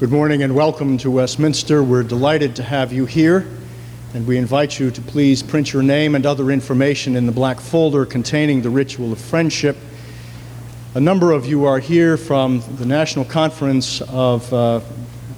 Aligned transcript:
Good 0.00 0.10
morning 0.10 0.42
and 0.42 0.54
welcome 0.54 0.96
to 0.96 1.10
Westminster. 1.10 1.84
We're 1.84 2.02
delighted 2.02 2.56
to 2.56 2.62
have 2.62 2.90
you 2.90 3.04
here, 3.04 3.46
and 4.14 4.26
we 4.26 4.38
invite 4.38 4.80
you 4.80 4.90
to 4.90 5.00
please 5.02 5.42
print 5.42 5.74
your 5.74 5.82
name 5.82 6.14
and 6.14 6.24
other 6.24 6.50
information 6.50 7.16
in 7.16 7.26
the 7.26 7.32
black 7.32 7.60
folder 7.60 8.06
containing 8.06 8.62
the 8.62 8.70
ritual 8.70 9.12
of 9.12 9.20
friendship. 9.20 9.76
A 10.94 11.00
number 11.00 11.32
of 11.32 11.44
you 11.44 11.66
are 11.66 11.78
here 11.78 12.16
from 12.16 12.62
the 12.76 12.86
National 12.86 13.26
Conference 13.26 14.00
of 14.08 14.50
uh, 14.54 14.80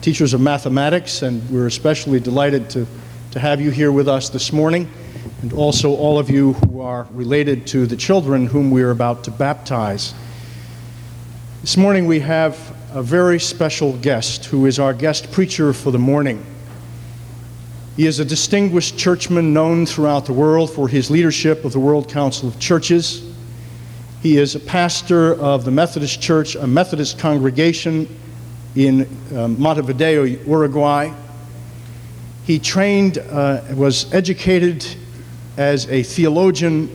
Teachers 0.00 0.32
of 0.32 0.40
Mathematics, 0.40 1.22
and 1.22 1.42
we're 1.50 1.66
especially 1.66 2.20
delighted 2.20 2.70
to, 2.70 2.86
to 3.32 3.40
have 3.40 3.60
you 3.60 3.72
here 3.72 3.90
with 3.90 4.06
us 4.06 4.28
this 4.28 4.52
morning, 4.52 4.88
and 5.42 5.52
also 5.54 5.90
all 5.90 6.20
of 6.20 6.30
you 6.30 6.52
who 6.52 6.82
are 6.82 7.08
related 7.10 7.66
to 7.66 7.84
the 7.84 7.96
children 7.96 8.46
whom 8.46 8.70
we 8.70 8.82
are 8.82 8.92
about 8.92 9.24
to 9.24 9.32
baptize. 9.32 10.14
This 11.62 11.76
morning 11.76 12.06
we 12.06 12.20
have 12.20 12.71
a 12.94 13.02
very 13.02 13.40
special 13.40 13.96
guest 13.98 14.44
who 14.44 14.66
is 14.66 14.78
our 14.78 14.92
guest 14.92 15.32
preacher 15.32 15.72
for 15.72 15.90
the 15.90 15.98
morning. 15.98 16.44
He 17.96 18.06
is 18.06 18.20
a 18.20 18.24
distinguished 18.24 18.98
churchman 18.98 19.54
known 19.54 19.86
throughout 19.86 20.26
the 20.26 20.34
world 20.34 20.70
for 20.70 20.88
his 20.88 21.10
leadership 21.10 21.64
of 21.64 21.72
the 21.72 21.80
World 21.80 22.10
Council 22.10 22.48
of 22.48 22.58
Churches. 22.58 23.22
He 24.22 24.36
is 24.36 24.54
a 24.54 24.60
pastor 24.60 25.34
of 25.40 25.64
the 25.64 25.70
Methodist 25.70 26.20
Church, 26.20 26.54
a 26.54 26.66
Methodist 26.66 27.18
congregation 27.18 28.08
in 28.76 29.08
uh, 29.34 29.48
Montevideo, 29.48 30.24
Uruguay. 30.24 31.14
He 32.44 32.58
trained, 32.58 33.18
uh, 33.18 33.62
was 33.74 34.12
educated 34.12 34.84
as 35.56 35.88
a 35.88 36.02
theologian 36.02 36.94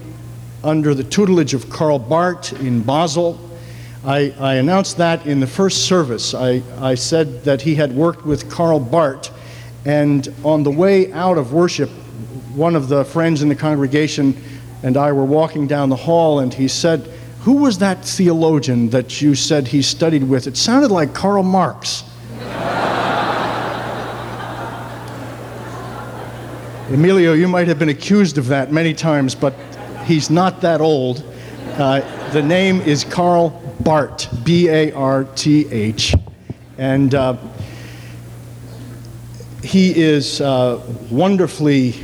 under 0.64 0.94
the 0.94 1.04
tutelage 1.04 1.56
of 1.56 1.70
Karl 1.72 1.98
Barth 1.98 2.54
in 2.62 2.84
Basel 2.84 3.40
I, 4.08 4.34
I, 4.40 4.54
announced 4.54 4.98
that 5.00 5.28
in 5.28 5.42
the 5.42 5.48
first 5.48 5.86
service. 5.86 6.34
I, 6.34 6.64
I 6.80 6.96
said 6.96 7.44
that 7.44 7.62
he 7.62 7.76
had 7.76 7.92
worked 7.92 8.26
with 8.26 8.50
Karl 8.50 8.80
Barth, 8.80 9.30
and 9.84 10.34
on 10.46 10.64
the 10.64 10.72
way 10.72 11.12
out 11.12 11.38
of 11.38 11.52
worship, 11.52 11.90
one 12.56 12.78
of 12.78 12.88
the 12.88 13.04
friends 13.04 13.42
in 13.42 13.50
the 13.50 13.56
congregation 13.56 14.42
and 14.82 14.96
I 14.96 15.12
were 15.12 15.26
walking 15.26 15.68
down 15.68 15.90
the 15.90 15.98
hall, 15.98 16.40
and 16.40 16.54
he 16.54 16.70
said, 16.70 17.02
Who 17.42 17.58
was 17.58 17.80
that 17.80 18.06
theologian 18.06 18.92
that 18.92 19.22
you 19.22 19.36
said 19.36 19.68
he 19.68 19.82
studied 19.82 20.24
with? 20.24 20.48
It 20.48 20.56
sounded 20.56 20.90
like 20.90 21.14
Karl 21.14 21.44
Marx. 21.44 22.06
Emilio, 26.90 27.34
you 27.34 27.50
might 27.50 27.68
have 27.68 27.78
been 27.78 27.90
accused 27.90 28.38
of 28.38 28.48
that 28.48 28.72
many 28.72 28.94
times, 28.94 29.36
but 29.36 29.54
he's 30.06 30.30
not 30.30 30.62
that 30.62 30.80
old. 30.80 31.26
Uh, 31.74 32.00
the 32.32 32.42
name 32.42 32.80
is 32.82 33.04
Karl 33.04 33.67
Barth, 33.82 34.44
B 34.44 34.70
A 34.70 34.92
R 34.92 35.24
T 35.24 35.68
H. 35.72 36.14
And 36.78 37.16
uh, 37.16 37.38
he 39.64 40.00
is 40.00 40.42
uh, 40.42 40.82
wonderfully 41.10 41.96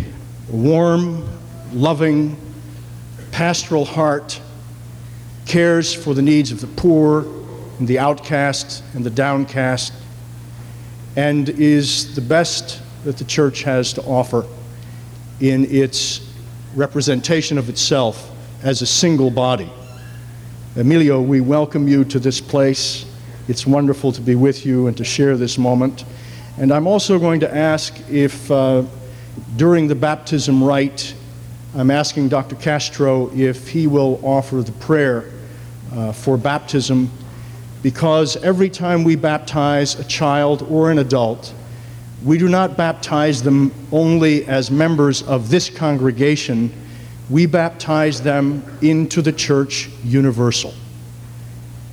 warm, 0.49 1.27
loving, 1.71 2.37
pastoral 3.31 3.85
heart, 3.85 4.39
cares 5.45 5.93
for 5.93 6.13
the 6.13 6.21
needs 6.21 6.51
of 6.51 6.61
the 6.61 6.67
poor 6.67 7.25
and 7.79 7.87
the 7.87 7.99
outcast 7.99 8.83
and 8.93 9.05
the 9.05 9.09
downcast, 9.09 9.93
and 11.15 11.49
is 11.49 12.15
the 12.15 12.21
best 12.21 12.81
that 13.03 13.17
the 13.17 13.25
church 13.25 13.63
has 13.63 13.93
to 13.93 14.01
offer 14.03 14.45
in 15.39 15.65
its 15.65 16.31
representation 16.75 17.57
of 17.57 17.69
itself 17.69 18.31
as 18.63 18.81
a 18.81 18.85
single 18.85 19.29
body. 19.29 19.71
Emilio, 20.75 21.21
we 21.21 21.39
welcome 21.39 21.87
you 21.87 22.03
to 22.03 22.17
this 22.17 22.41
place. 22.41 23.05
It's 23.47 23.67
wonderful 23.67 24.11
to 24.11 24.21
be 24.21 24.33
with 24.33 24.65
you 24.65 24.87
and 24.87 24.97
to 24.97 25.03
share 25.03 25.37
this 25.37 25.59
moment. 25.59 26.03
And 26.57 26.73
I'm 26.73 26.87
also 26.87 27.19
going 27.19 27.41
to 27.41 27.55
ask 27.55 27.95
if 28.09 28.49
uh, 28.49 28.81
during 29.55 29.87
the 29.87 29.93
baptism 29.93 30.63
rite, 30.63 31.13
I'm 31.75 31.91
asking 31.91 32.29
Dr. 32.29 32.55
Castro 32.55 33.29
if 33.35 33.67
he 33.67 33.85
will 33.85 34.19
offer 34.23 34.63
the 34.63 34.71
prayer 34.71 35.29
uh, 35.91 36.11
for 36.11 36.37
baptism 36.37 37.11
because 37.83 38.35
every 38.37 38.69
time 38.69 39.03
we 39.03 39.15
baptize 39.15 39.99
a 39.99 40.03
child 40.05 40.63
or 40.63 40.89
an 40.89 40.97
adult, 40.97 41.53
we 42.23 42.39
do 42.39 42.49
not 42.49 42.75
baptize 42.75 43.43
them 43.43 43.71
only 43.91 44.47
as 44.47 44.71
members 44.71 45.21
of 45.21 45.51
this 45.51 45.69
congregation 45.69 46.73
we 47.29 47.45
baptize 47.45 48.21
them 48.21 48.63
into 48.81 49.21
the 49.21 49.31
church 49.31 49.89
universal, 50.03 50.73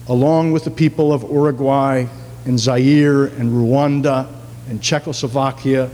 along 0.08 0.52
with 0.52 0.64
the 0.64 0.70
people 0.70 1.12
of 1.12 1.22
Uruguay 1.22 2.06
and 2.44 2.58
Zaire 2.58 3.24
and 3.24 3.50
Rwanda 3.50 4.28
and 4.68 4.82
Czechoslovakia 4.82 5.91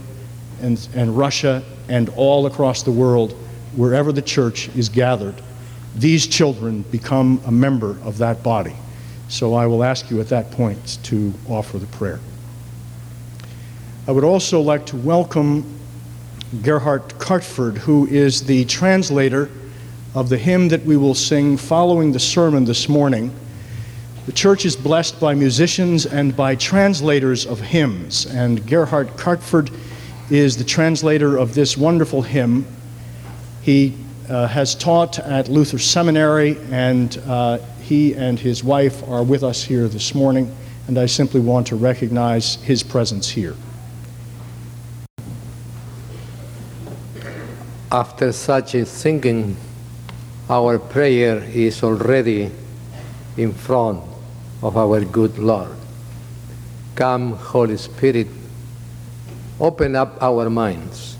and, 0.61 0.87
and 0.95 1.17
Russia 1.17 1.63
and 1.87 2.09
all 2.09 2.45
across 2.47 2.83
the 2.83 2.91
world, 2.91 3.33
wherever 3.75 4.11
the 4.11 4.21
church 4.21 4.69
is 4.75 4.89
gathered. 4.89 5.35
These 5.95 6.27
children 6.27 6.81
become 6.83 7.41
a 7.45 7.51
member 7.51 7.97
of 8.03 8.17
that 8.17 8.43
body. 8.43 8.75
So 9.29 9.53
I 9.53 9.67
will 9.67 9.83
ask 9.83 10.09
you 10.09 10.19
at 10.21 10.29
that 10.29 10.51
point 10.51 10.99
to 11.03 11.33
offer 11.47 11.77
the 11.77 11.87
prayer. 11.87 12.19
I 14.07 14.11
would 14.11 14.23
also 14.23 14.61
like 14.61 14.85
to 14.87 14.97
welcome 14.97 15.76
Gerhard 16.61 17.19
Cartford, 17.19 17.77
who 17.77 18.07
is 18.07 18.43
the 18.43 18.63
translator 18.65 19.49
of 20.15 20.29
the 20.29 20.37
hymn 20.37 20.69
that 20.69 20.85
we 20.85 20.95
will 20.95 21.13
sing 21.13 21.57
following 21.57 22.11
the 22.11 22.19
sermon 22.19 22.63
this 22.63 22.87
morning. 22.87 23.33
The 24.25 24.31
church 24.31 24.65
is 24.65 24.75
blessed 24.75 25.19
by 25.19 25.33
musicians 25.33 26.05
and 26.05 26.35
by 26.35 26.55
translators 26.55 27.45
of 27.45 27.59
hymns, 27.59 28.25
and 28.25 28.65
Gerhard 28.65 29.09
Cartford 29.17 29.71
is 30.29 30.57
the 30.57 30.63
translator 30.63 31.37
of 31.37 31.53
this 31.53 31.77
wonderful 31.77 32.21
hymn. 32.21 32.65
He 33.61 33.95
uh, 34.29 34.47
has 34.47 34.73
taught 34.73 35.19
at 35.19 35.49
Luther 35.49 35.79
Seminary, 35.79 36.57
and 36.71 37.17
uh, 37.25 37.57
he 37.81 38.13
and 38.15 38.39
his 38.39 38.63
wife 38.63 39.07
are 39.07 39.23
with 39.23 39.43
us 39.43 39.63
here 39.63 39.87
this 39.87 40.15
morning, 40.15 40.53
and 40.87 40.97
I 40.97 41.07
simply 41.07 41.41
want 41.41 41.67
to 41.67 41.75
recognize 41.75 42.55
his 42.55 42.83
presence 42.83 43.29
here. 43.29 43.55
After 47.91 48.31
such 48.31 48.75
a 48.75 48.85
singing, 48.85 49.55
our 50.49 50.77
prayer 50.79 51.43
is 51.53 51.83
already 51.83 52.51
in 53.37 53.53
front 53.53 54.03
of 54.61 54.75
our 54.75 55.03
good 55.05 55.37
Lord. 55.37 55.75
Come, 56.95 57.33
Holy 57.33 57.77
Spirit, 57.77 58.27
open 59.59 59.95
up 59.95 60.21
our 60.21 60.49
minds 60.49 61.17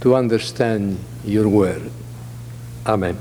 to 0.00 0.14
understand 0.16 0.98
your 1.24 1.48
word. 1.48 1.90
Amen. 2.86 3.16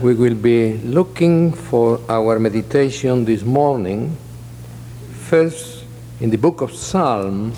We 0.00 0.14
will 0.14 0.34
be 0.34 0.78
looking 0.78 1.52
for 1.52 2.00
our 2.08 2.38
meditation 2.38 3.24
this 3.24 3.42
morning, 3.42 4.16
first 5.28 5.84
in 6.20 6.30
the 6.30 6.38
book 6.38 6.60
of 6.60 6.72
Psalm 6.72 7.52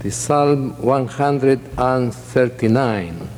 the 0.00 0.10
Psalm 0.12 0.80
139. 0.80 3.28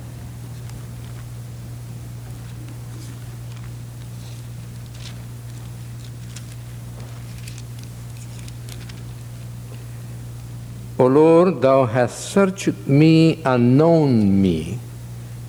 O 10.98 11.06
Lord, 11.06 11.62
thou 11.62 11.86
hast 11.86 12.28
searched 12.28 12.86
me 12.86 13.42
and 13.42 13.78
known 13.78 14.42
me. 14.42 14.78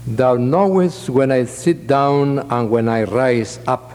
Thou 0.08 0.36
knowest 0.36 1.10
when 1.10 1.30
I 1.30 1.44
sit 1.44 1.88
down 1.88 2.40
and 2.40 2.70
when 2.70 2.88
I 2.88 3.04
rise 3.04 3.60
up. 3.68 3.92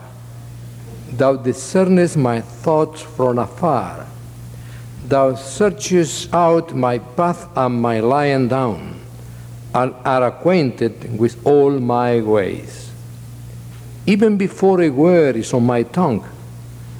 Thou 1.12 1.36
discernest 1.36 2.18
my 2.18 2.42
thoughts 2.42 3.00
from 3.00 3.38
afar. 3.38 4.05
Thou 5.08 5.36
searchest 5.36 6.34
out 6.34 6.74
my 6.74 6.98
path 6.98 7.46
and 7.56 7.80
my 7.80 8.00
lying 8.00 8.48
down, 8.48 8.98
and 9.72 9.94
art 10.04 10.22
acquainted 10.24 11.16
with 11.16 11.46
all 11.46 11.78
my 11.78 12.20
ways. 12.20 12.90
Even 14.04 14.36
before 14.36 14.82
a 14.82 14.90
word 14.90 15.36
is 15.36 15.54
on 15.54 15.64
my 15.64 15.84
tongue, 15.84 16.26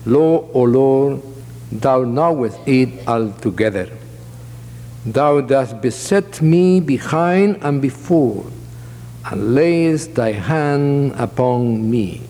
lo, 0.05 0.49
O 0.55 0.63
Lord, 0.63 1.21
thou 1.73 2.05
knowest 2.05 2.59
it 2.65 3.09
altogether. 3.09 3.91
Thou 5.05 5.41
dost 5.41 5.81
beset 5.83 6.41
me 6.41 6.79
behind 6.79 7.59
and 7.63 7.83
before, 7.83 8.47
and 9.25 9.57
layest 9.57 10.15
thy 10.15 10.31
hand 10.31 11.13
upon 11.19 11.91
me. 11.91 12.23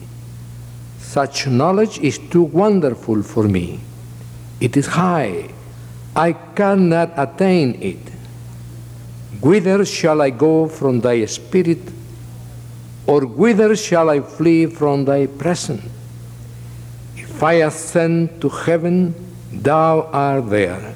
Such 0.97 1.45
knowledge 1.45 1.99
is 1.99 2.17
too 2.17 2.49
wonderful 2.49 3.21
for 3.21 3.43
me. 3.43 3.79
It 4.59 4.75
is 4.75 4.87
high 4.87 5.53
I 6.17 6.33
cannot 6.33 7.13
attain 7.15 7.77
it. 7.79 8.01
Whither 9.39 9.85
shall 9.85 10.19
I 10.19 10.31
go 10.31 10.67
from 10.67 10.99
thy 10.99 11.23
spirit? 11.25 11.93
Or 13.05 13.21
whither 13.21 13.75
shall 13.75 14.09
I 14.09 14.21
flee 14.21 14.65
from 14.65 15.05
thy 15.05 15.27
presence? 15.27 15.85
If 17.15 17.43
I 17.43 17.61
ascend 17.61 18.41
to 18.41 18.49
heaven, 18.49 19.13
thou 19.53 20.09
art 20.11 20.49
there. 20.49 20.95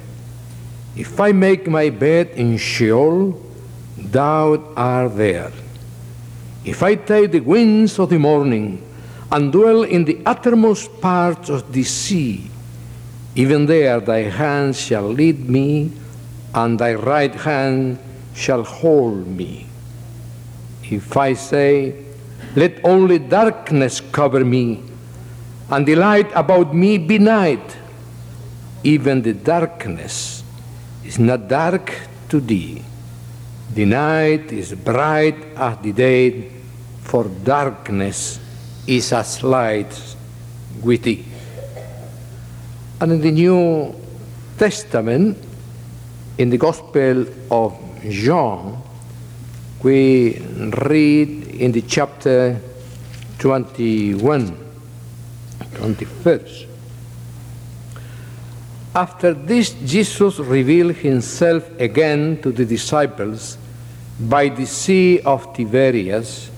If 0.96 1.20
I 1.20 1.30
make 1.30 1.68
my 1.68 1.88
bed 1.88 2.30
in 2.34 2.58
Sheol, 2.58 3.40
thou 3.96 4.74
art 4.76 5.16
there. 5.16 5.52
If 6.64 6.82
I 6.82 6.96
take 6.96 7.30
the 7.30 7.40
wings 7.40 7.96
of 8.00 8.10
the 8.10 8.18
morning 8.18 8.82
and 9.30 9.52
dwell 9.52 9.84
in 9.84 10.04
the 10.04 10.20
uttermost 10.26 11.00
parts 11.00 11.48
of 11.48 11.72
the 11.72 11.84
sea, 11.84 12.50
even 13.34 13.66
there 13.66 14.00
thy 14.00 14.28
hand 14.28 14.76
shall 14.76 15.08
lead 15.08 15.48
me, 15.48 15.90
and 16.54 16.78
thy 16.78 16.94
right 16.94 17.34
hand 17.34 17.98
shall 18.34 18.62
hold 18.62 19.26
me. 19.26 19.66
If 20.82 21.16
I 21.16 21.32
say, 21.34 21.94
Let 22.54 22.84
only 22.84 23.18
darkness 23.18 24.00
cover 24.00 24.44
me, 24.44 24.82
and 25.70 25.86
the 25.86 25.94
light 25.96 26.30
about 26.34 26.74
me 26.74 26.98
be 26.98 27.18
night, 27.18 27.76
even 28.84 29.22
the 29.22 29.32
darkness 29.32 30.44
is 31.04 31.18
not 31.18 31.48
dark 31.48 31.92
to 32.28 32.40
thee. 32.40 32.82
The 33.72 33.86
night 33.86 34.52
is 34.52 34.74
bright 34.74 35.56
as 35.56 35.78
the 35.78 35.92
day, 35.92 36.50
for 37.00 37.24
darkness 37.24 38.38
is 38.86 39.12
as 39.14 39.42
light 39.42 40.16
with 40.82 41.04
thee. 41.04 41.31
And 43.02 43.10
in 43.10 43.20
the 43.20 43.32
New 43.32 43.96
Testament, 44.56 45.36
in 46.38 46.50
the 46.50 46.56
Gospel 46.56 47.26
of 47.50 47.76
John, 48.08 48.80
we 49.82 50.38
read 50.38 51.48
in 51.48 51.72
the 51.72 51.82
chapter 51.82 52.60
21, 53.40 54.56
21st. 55.58 56.66
After 58.94 59.34
this, 59.34 59.72
Jesus 59.84 60.38
revealed 60.38 60.94
himself 60.94 61.68
again 61.80 62.40
to 62.42 62.52
the 62.52 62.64
disciples 62.64 63.58
by 64.20 64.48
the 64.48 64.64
Sea 64.64 65.18
of 65.22 65.52
Tiberias, 65.52 66.52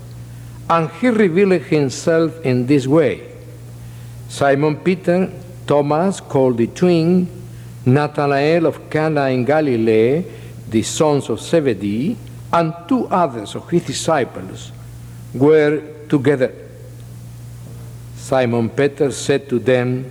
and 0.69 0.91
he 1.01 1.09
revealed 1.09 1.63
himself 1.63 2.39
in 2.45 2.67
this 2.67 2.87
way 2.87 3.33
Simon 4.29 4.77
Peter, 4.77 5.31
Thomas, 5.67 6.21
called 6.21 6.59
the 6.59 6.67
twin, 6.69 7.29
Nathanael 7.87 8.67
of 8.67 8.89
Cana 8.91 9.27
in 9.29 9.45
Galilee, 9.45 10.25
the 10.69 10.83
sons 10.83 11.29
of 11.29 11.41
Zebedee, 11.41 12.17
and 12.53 12.75
two 12.89 13.07
others 13.09 13.55
of 13.55 13.69
his 13.69 13.85
disciples 13.85 14.73
were 15.35 15.83
together. 16.09 16.53
Simon 18.17 18.71
Peter 18.71 19.11
said 19.11 19.49
to 19.49 19.59
them, 19.59 20.11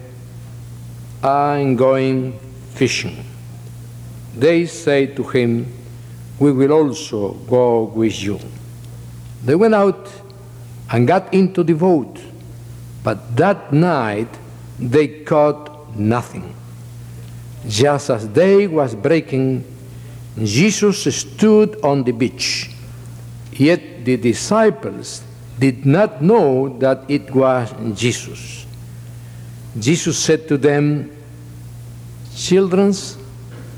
I'm 1.23 1.75
going 1.75 2.37
fishing. 2.73 3.25
They 4.35 4.65
said 4.65 5.15
to 5.15 5.23
him, 5.23 5.71
We 6.37 6.51
will 6.51 6.73
also 6.73 7.33
go 7.33 7.83
with 7.83 8.21
you. 8.21 8.39
They 9.43 9.55
went 9.55 9.73
out 9.73 10.09
and 10.91 11.07
got 11.07 11.33
into 11.33 11.63
the 11.63 11.73
boat, 11.73 12.19
but 13.03 13.35
that 13.37 13.71
night 13.71 14.27
they 14.79 15.07
caught 15.23 15.95
nothing. 15.95 16.55
Just 17.67 18.09
as 18.09 18.25
day 18.27 18.67
was 18.67 18.95
breaking, 18.95 19.63
Jesus 20.41 21.15
stood 21.15 21.79
on 21.83 22.03
the 22.03 22.11
beach. 22.11 22.69
Yet 23.51 24.03
the 24.03 24.17
disciples 24.17 25.23
did 25.59 25.85
not 25.85 26.21
know 26.21 26.77
that 26.79 27.03
it 27.07 27.33
was 27.33 27.71
Jesus. 27.95 28.65
Jesus 29.77 30.17
said 30.17 30.47
to 30.47 30.57
them, 30.57 31.11
Children, 32.35 32.93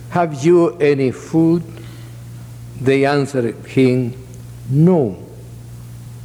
have 0.10 0.44
you 0.44 0.78
any 0.78 1.12
food? 1.12 1.64
They 2.80 3.06
answered 3.06 3.56
him, 3.66 4.14
No. 4.70 5.18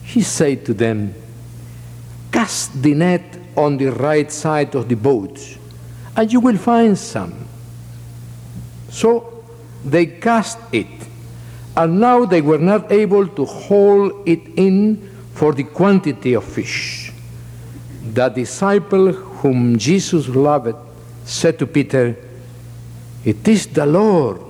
He 0.04 0.22
said 0.22 0.64
to 0.66 0.74
them, 0.74 1.14
Cast 2.32 2.80
the 2.80 2.94
net 2.94 3.39
on 3.60 3.76
the 3.76 3.92
right 3.92 4.32
side 4.32 4.74
of 4.74 4.88
the 4.88 4.96
boat, 4.96 5.38
and 6.16 6.32
you 6.32 6.40
will 6.40 6.56
find 6.56 6.96
some. 6.96 7.46
So 8.88 9.44
they 9.84 10.06
cast 10.06 10.58
it, 10.72 10.86
and 11.76 12.00
now 12.00 12.24
they 12.24 12.40
were 12.40 12.58
not 12.58 12.90
able 12.90 13.28
to 13.28 13.44
haul 13.44 14.22
it 14.24 14.40
in 14.56 15.08
for 15.34 15.52
the 15.52 15.64
quantity 15.64 16.34
of 16.34 16.44
fish. 16.44 17.12
The 18.12 18.28
disciple 18.28 19.12
whom 19.12 19.78
Jesus 19.78 20.28
loved 20.28 20.74
said 21.24 21.58
to 21.58 21.66
Peter, 21.66 22.16
It 23.24 23.46
is 23.46 23.66
the 23.66 23.86
Lord. 23.86 24.40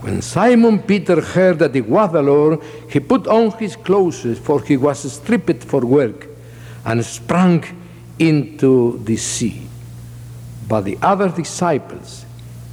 When 0.00 0.22
Simon 0.22 0.80
Peter 0.80 1.20
heard 1.20 1.58
that 1.58 1.74
it 1.74 1.88
was 1.88 2.12
the 2.12 2.22
Lord, 2.22 2.60
he 2.90 3.00
put 3.00 3.26
on 3.26 3.52
his 3.58 3.76
clothes, 3.76 4.38
for 4.38 4.62
he 4.62 4.76
was 4.76 5.10
stripped 5.12 5.64
for 5.64 5.80
work, 5.84 6.26
and 6.84 7.04
sprang 7.04 7.64
into 8.18 8.98
the 9.04 9.16
sea. 9.16 9.66
But 10.68 10.82
the 10.82 10.98
other 11.02 11.28
disciples 11.28 12.24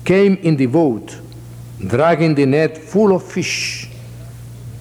came 0.04 0.36
in 0.38 0.56
the 0.56 0.66
boat, 0.66 1.18
dragging 1.86 2.36
the 2.36 2.46
net 2.46 2.78
full 2.78 3.16
of 3.16 3.24
fish, 3.24 3.90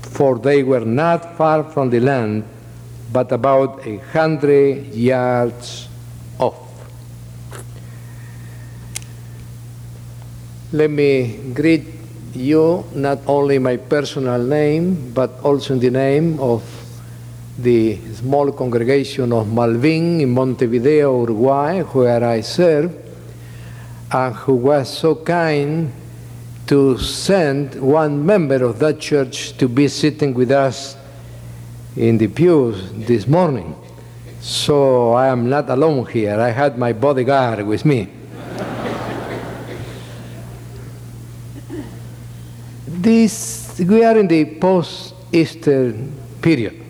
for 0.00 0.38
they 0.38 0.62
were 0.62 0.84
not 0.84 1.36
far 1.36 1.64
from 1.64 1.90
the 1.90 2.00
land, 2.00 2.44
but 3.12 3.30
about 3.32 3.86
a 3.86 3.98
hundred 3.98 4.94
yards 4.94 5.88
off. 6.38 6.56
Let 10.72 10.90
me 10.90 11.52
greet 11.52 11.84
you 12.34 12.84
not 12.94 13.18
only 13.26 13.58
my 13.58 13.76
personal 13.76 14.42
name, 14.42 15.12
but 15.12 15.38
also 15.42 15.74
in 15.74 15.80
the 15.80 15.90
name 15.90 16.40
of 16.40 16.62
the 17.58 17.98
small 18.14 18.52
congregation 18.52 19.32
of 19.32 19.52
Malvin 19.52 20.20
in 20.20 20.30
Montevideo, 20.30 21.20
Uruguay, 21.20 21.82
where 21.82 22.24
I 22.24 22.40
serve, 22.40 22.94
and 24.10 24.34
who 24.34 24.54
was 24.54 24.98
so 24.98 25.16
kind 25.16 25.92
to 26.66 26.98
send 26.98 27.80
one 27.80 28.24
member 28.24 28.64
of 28.64 28.78
that 28.78 29.00
church 29.00 29.56
to 29.58 29.68
be 29.68 29.88
sitting 29.88 30.32
with 30.32 30.50
us 30.50 30.96
in 31.96 32.18
the 32.18 32.28
pews 32.28 32.92
this 32.92 33.26
morning. 33.26 33.74
So 34.40 35.12
I 35.12 35.28
am 35.28 35.48
not 35.48 35.68
alone 35.68 36.06
here. 36.06 36.40
I 36.40 36.50
had 36.50 36.78
my 36.78 36.92
bodyguard 36.92 37.66
with 37.66 37.84
me. 37.84 38.08
this, 42.86 43.78
we 43.78 44.04
are 44.04 44.16
in 44.18 44.28
the 44.28 44.44
post 44.58 45.14
Easter 45.32 45.94
period. 46.40 46.81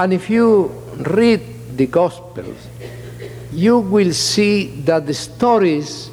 And 0.00 0.14
if 0.14 0.30
you 0.30 0.68
read 0.96 1.76
the 1.76 1.86
Gospels, 1.86 2.56
you 3.52 3.80
will 3.80 4.14
see 4.14 4.80
that 4.86 5.06
the 5.06 5.12
stories 5.12 6.10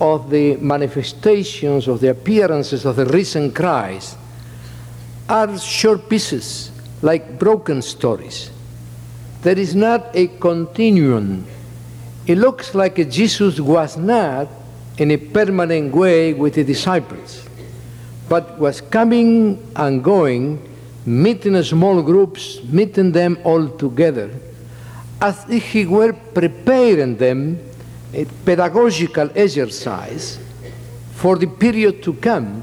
of 0.00 0.30
the 0.30 0.54
manifestations, 0.58 1.88
of 1.88 2.00
the 2.00 2.10
appearances 2.10 2.84
of 2.84 2.94
the 2.94 3.06
risen 3.06 3.50
Christ 3.50 4.16
are 5.28 5.58
short 5.58 6.08
pieces, 6.08 6.70
like 7.02 7.36
broken 7.36 7.82
stories. 7.82 8.52
There 9.42 9.58
is 9.58 9.74
not 9.74 10.14
a 10.14 10.28
continuum. 10.28 11.46
It 12.28 12.38
looks 12.38 12.76
like 12.76 12.94
Jesus 13.10 13.58
was 13.58 13.96
not 13.96 14.46
in 14.98 15.10
a 15.10 15.16
permanent 15.16 15.92
way 15.92 16.32
with 16.32 16.54
the 16.54 16.62
disciples, 16.62 17.44
but 18.28 18.56
was 18.60 18.80
coming 18.80 19.66
and 19.74 20.04
going, 20.04 20.62
meeting 21.06 21.62
small 21.62 22.02
groups, 22.02 22.62
meeting 22.64 23.12
them 23.12 23.38
all 23.44 23.68
together, 23.68 24.28
as 25.20 25.48
if 25.48 25.64
he 25.70 25.86
were 25.86 26.12
preparing 26.12 27.16
them 27.16 27.58
a 28.12 28.24
pedagogical 28.44 29.30
exercise 29.34 30.38
for 31.14 31.36
the 31.36 31.46
period 31.46 32.02
to 32.02 32.12
come 32.14 32.62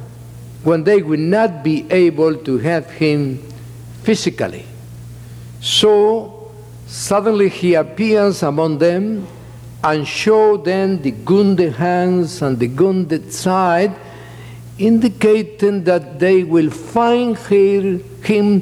when 0.63 0.83
they 0.83 1.01
will 1.01 1.19
not 1.19 1.63
be 1.63 1.89
able 1.91 2.35
to 2.35 2.57
have 2.57 2.89
him 2.91 3.38
physically. 4.03 4.65
So 5.59 6.51
suddenly 6.88 7.50
he 7.50 7.73
appears 7.73 8.43
among 8.43 8.77
them 8.77 9.27
and 9.83 10.07
show 10.07 10.57
them 10.57 11.01
the 11.01 11.12
wounded 11.12 11.73
hands 11.73 12.41
and 12.41 12.57
the 12.57 12.67
wounded 12.67 13.33
side, 13.33 13.93
indicating 14.77 15.84
that 15.84 16.20
they 16.20 16.44
will 16.44 16.70
find 16.70 17.38
here, 17.38 18.00
him 18.24 18.62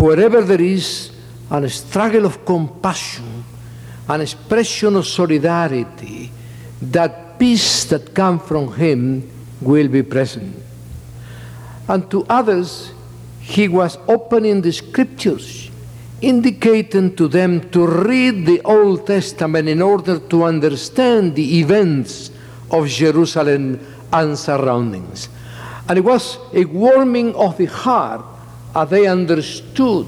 wherever 0.00 0.40
there 0.42 0.60
is 0.60 1.10
a 1.50 1.68
struggle 1.68 2.24
of 2.24 2.44
compassion, 2.44 3.44
an 4.08 4.20
expression 4.20 4.96
of 4.96 5.06
solidarity, 5.06 6.30
that 6.80 7.38
peace 7.38 7.84
that 7.84 8.14
comes 8.14 8.42
from 8.42 8.72
him 8.74 9.28
will 9.60 9.88
be 9.88 10.02
present. 10.02 10.56
And 11.88 12.10
to 12.10 12.24
others, 12.28 12.92
he 13.40 13.68
was 13.68 13.98
opening 14.08 14.62
the 14.62 14.72
scriptures, 14.72 15.70
indicating 16.20 17.14
to 17.16 17.28
them 17.28 17.68
to 17.70 17.86
read 17.86 18.46
the 18.46 18.62
Old 18.62 19.06
Testament 19.06 19.68
in 19.68 19.82
order 19.82 20.18
to 20.18 20.44
understand 20.44 21.34
the 21.34 21.58
events 21.58 22.30
of 22.70 22.88
Jerusalem 22.88 23.80
and 24.12 24.38
surroundings. 24.38 25.28
And 25.92 25.98
it 25.98 26.04
was 26.06 26.38
a 26.54 26.64
warming 26.64 27.34
of 27.34 27.58
the 27.58 27.66
heart 27.66 28.24
as 28.74 28.88
they 28.88 29.06
understood 29.06 30.06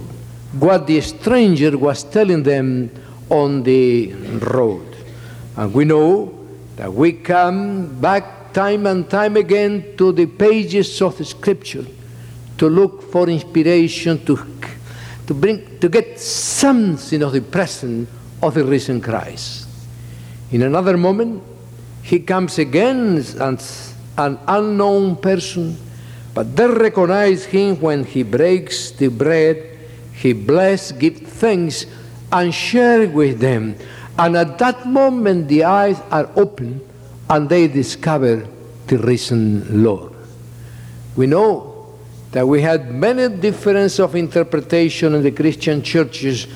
what 0.58 0.86
the 0.86 0.98
stranger 1.02 1.76
was 1.76 2.04
telling 2.04 2.42
them 2.42 2.90
on 3.28 3.64
the 3.64 4.14
road. 4.14 4.96
And 5.58 5.74
we 5.74 5.84
know 5.84 6.46
that 6.76 6.90
we 6.90 7.12
come 7.12 8.00
back 8.00 8.54
time 8.54 8.86
and 8.86 9.10
time 9.10 9.36
again 9.36 9.94
to 9.98 10.10
the 10.10 10.24
pages 10.24 11.02
of 11.02 11.18
the 11.18 11.26
scripture 11.26 11.84
to 12.56 12.66
look 12.66 13.12
for 13.12 13.28
inspiration 13.28 14.24
to, 14.24 14.38
to, 15.26 15.34
bring, 15.34 15.78
to 15.80 15.90
get 15.90 16.18
something 16.18 17.22
of 17.22 17.32
the 17.32 17.42
presence 17.42 18.08
of 18.42 18.54
the 18.54 18.64
risen 18.64 19.02
Christ. 19.02 19.68
In 20.50 20.62
another 20.62 20.96
moment, 20.96 21.42
he 22.02 22.20
comes 22.20 22.58
again 22.58 23.18
as 23.18 23.93
an 24.16 24.38
unknown 24.46 25.16
person, 25.16 25.76
but 26.34 26.56
they 26.56 26.66
recognize 26.66 27.44
him 27.44 27.80
when 27.80 28.04
he 28.04 28.22
breaks 28.22 28.90
the 28.90 29.08
bread, 29.08 29.78
he 30.12 30.32
bless, 30.32 30.92
give 30.92 31.18
thanks, 31.18 31.86
and 32.32 32.54
share 32.54 33.08
with 33.08 33.38
them. 33.40 33.76
And 34.18 34.36
at 34.36 34.58
that 34.58 34.86
moment, 34.86 35.48
the 35.48 35.64
eyes 35.64 36.00
are 36.10 36.30
open 36.36 36.80
and 37.28 37.48
they 37.48 37.68
discover 37.68 38.46
the 38.86 38.98
risen 38.98 39.82
Lord. 39.82 40.12
We 41.16 41.26
know 41.26 41.94
that 42.32 42.46
we 42.46 42.62
had 42.62 42.92
many 42.92 43.28
differences 43.28 44.00
of 44.00 44.16
interpretation 44.16 45.14
in 45.14 45.22
the 45.22 45.30
Christian 45.30 45.82
churches 45.82 46.46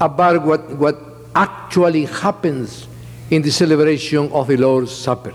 about 0.00 0.42
what, 0.42 0.70
what 0.76 0.96
actually 1.34 2.06
happens 2.06 2.86
in 3.30 3.42
the 3.42 3.50
celebration 3.50 4.30
of 4.32 4.46
the 4.48 4.56
Lord's 4.56 4.94
Supper. 4.94 5.34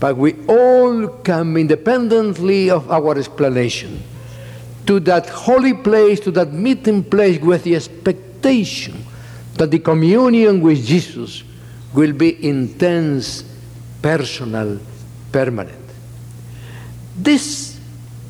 But 0.00 0.16
we 0.16 0.34
all 0.46 1.08
come 1.08 1.56
independently 1.56 2.70
of 2.70 2.90
our 2.90 3.18
explanation 3.18 4.02
to 4.86 5.00
that 5.00 5.28
holy 5.28 5.74
place, 5.74 6.20
to 6.20 6.30
that 6.30 6.52
meeting 6.52 7.02
place 7.02 7.40
with 7.40 7.64
the 7.64 7.74
expectation 7.76 9.04
that 9.54 9.70
the 9.70 9.78
communion 9.78 10.60
with 10.60 10.84
Jesus 10.86 11.42
will 11.92 12.12
be 12.12 12.46
intense, 12.46 13.44
personal, 14.00 14.78
permanent. 15.32 15.84
This 17.16 17.78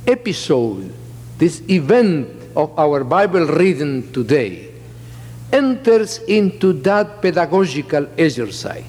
episode, 0.06 0.92
this 1.36 1.60
event 1.68 2.28
of 2.56 2.76
our 2.78 3.04
Bible 3.04 3.46
reading 3.46 4.10
today, 4.10 4.72
enters 5.52 6.18
into 6.24 6.72
that 6.72 7.20
pedagogical 7.20 8.08
exercise. 8.16 8.84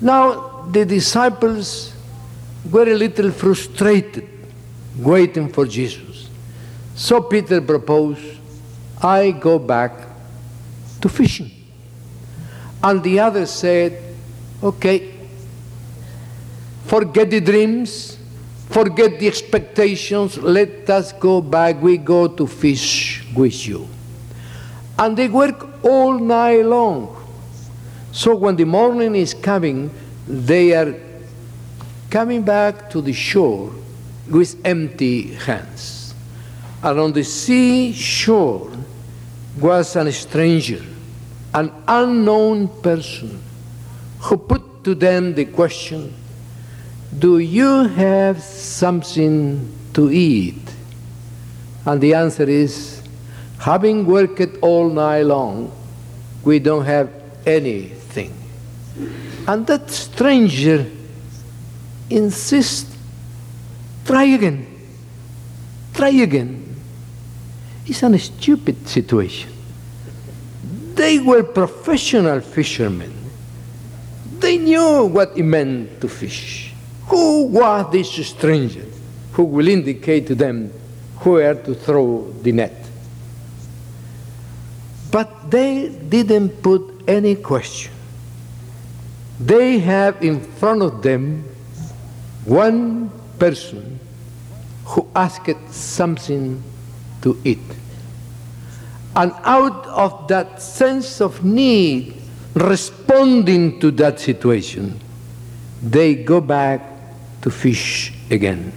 Now, 0.00 0.53
the 0.72 0.84
disciples 0.84 1.92
were 2.70 2.88
a 2.88 2.94
little 2.94 3.30
frustrated 3.30 4.28
waiting 4.98 5.48
for 5.52 5.66
Jesus. 5.66 6.28
So 6.94 7.20
Peter 7.20 7.60
proposed, 7.60 8.38
I 9.02 9.32
go 9.32 9.58
back 9.58 9.92
to 11.00 11.08
fishing. 11.08 11.50
And 12.82 13.02
the 13.02 13.18
other 13.20 13.46
said, 13.46 14.00
okay, 14.62 15.14
forget 16.86 17.30
the 17.30 17.40
dreams, 17.40 18.18
forget 18.70 19.18
the 19.18 19.26
expectations, 19.26 20.38
let 20.38 20.88
us 20.90 21.12
go 21.12 21.40
back, 21.40 21.82
we 21.82 21.96
go 21.96 22.28
to 22.28 22.46
fish 22.46 23.24
with 23.34 23.66
you. 23.66 23.88
And 24.98 25.16
they 25.16 25.28
work 25.28 25.84
all 25.84 26.18
night 26.18 26.64
long. 26.64 27.16
So 28.12 28.36
when 28.36 28.54
the 28.54 28.64
morning 28.64 29.16
is 29.16 29.34
coming, 29.34 29.90
they 30.26 30.74
are 30.74 30.94
coming 32.10 32.42
back 32.42 32.90
to 32.90 33.00
the 33.00 33.12
shore 33.12 33.72
with 34.30 34.60
empty 34.64 35.34
hands. 35.34 36.14
And 36.82 37.00
on 37.00 37.12
the 37.12 37.24
seashore 37.24 38.70
was 39.58 39.96
a 39.96 40.12
stranger, 40.12 40.82
an 41.52 41.72
unknown 41.88 42.68
person, 42.82 43.42
who 44.20 44.36
put 44.36 44.84
to 44.84 44.94
them 44.94 45.34
the 45.34 45.44
question 45.44 46.14
Do 47.18 47.38
you 47.38 47.88
have 47.88 48.42
something 48.42 49.72
to 49.94 50.10
eat? 50.10 50.60
And 51.86 52.00
the 52.00 52.14
answer 52.14 52.44
is 52.44 53.04
Having 53.64 54.04
worked 54.04 54.58
all 54.60 54.90
night 54.90 55.22
long, 55.22 55.72
we 56.44 56.58
don't 56.58 56.84
have 56.84 57.10
anything. 57.46 58.30
And 59.46 59.66
that 59.66 59.90
stranger 59.90 60.86
insists, 62.08 62.96
try 64.06 64.24
again, 64.24 64.66
try 65.92 66.08
again. 66.08 66.76
It's 67.86 68.02
a 68.02 68.18
stupid 68.18 68.88
situation. 68.88 69.50
They 70.94 71.18
were 71.18 71.42
professional 71.42 72.40
fishermen. 72.40 73.12
They 74.38 74.58
knew 74.58 75.06
what 75.06 75.36
it 75.36 75.42
meant 75.42 76.00
to 76.00 76.08
fish. 76.08 76.72
Who 77.08 77.46
was 77.46 77.92
this 77.92 78.26
stranger 78.26 78.86
who 79.32 79.44
will 79.44 79.68
indicate 79.68 80.26
to 80.28 80.34
them 80.34 80.70
where 81.20 81.54
to 81.54 81.74
throw 81.74 82.30
the 82.42 82.52
net? 82.52 82.86
But 85.10 85.50
they 85.50 85.88
didn't 85.88 86.62
put 86.62 87.04
any 87.06 87.36
question. 87.36 87.93
They 89.40 89.78
have 89.80 90.22
in 90.22 90.40
front 90.40 90.82
of 90.82 91.02
them 91.02 91.44
one 92.44 93.10
person 93.38 93.98
who 94.84 95.08
asked 95.14 95.56
something 95.70 96.62
to 97.22 97.40
eat. 97.44 97.62
And 99.16 99.32
out 99.44 99.86
of 99.86 100.28
that 100.28 100.60
sense 100.60 101.20
of 101.20 101.44
need, 101.44 102.14
responding 102.54 103.80
to 103.80 103.90
that 103.92 104.20
situation, 104.20 105.00
they 105.82 106.14
go 106.14 106.40
back 106.40 106.82
to 107.42 107.50
fish 107.50 108.12
again. 108.30 108.72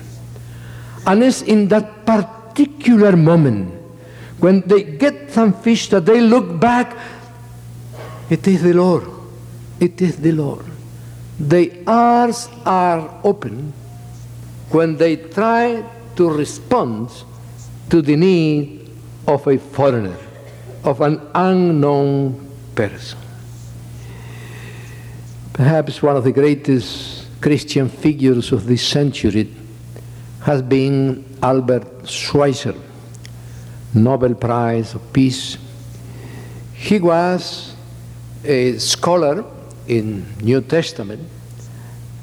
And 1.05 1.23
it's 1.23 1.41
in 1.41 1.67
that 1.69 2.05
particular 2.05 3.15
moment 3.15 3.73
when 4.39 4.61
they 4.61 4.83
get 4.83 5.31
some 5.31 5.53
fish 5.53 5.89
that 5.89 6.05
they 6.05 6.21
look 6.21 6.59
back, 6.59 6.95
it 8.29 8.47
is 8.47 8.61
the 8.61 8.73
Lord. 8.73 9.16
It 9.79 10.01
is 10.01 10.17
the 10.17 10.31
Lord. 10.31 10.65
Their 11.39 11.69
eyes 11.85 12.49
are 12.65 13.19
open 13.23 13.73
when 14.71 14.97
they 14.97 15.17
try 15.17 15.83
to 16.15 16.29
respond 16.29 17.11
to 17.89 18.01
the 18.01 18.15
need 18.15 18.89
of 19.27 19.45
a 19.47 19.57
foreigner, 19.57 20.17
of 20.83 21.01
an 21.01 21.21
unknown 21.35 22.49
person. 22.73 23.19
Perhaps 25.53 26.01
one 26.01 26.15
of 26.15 26.23
the 26.23 26.31
greatest 26.31 27.27
Christian 27.41 27.87
figures 27.87 28.51
of 28.51 28.65
this 28.65 28.85
century 28.85 29.53
has 30.41 30.61
been 30.61 31.23
Albert 31.41 32.09
Schweitzer 32.09 32.75
Nobel 33.93 34.35
Prize 34.35 34.95
of 34.95 35.13
Peace. 35.13 35.57
He 36.73 36.99
was 36.99 37.75
a 38.43 38.77
scholar 38.77 39.45
in 39.87 40.25
New 40.41 40.61
Testament, 40.61 41.21